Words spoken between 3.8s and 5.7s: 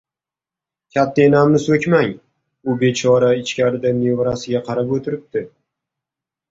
nevarasiga qarab o‘tiribdi.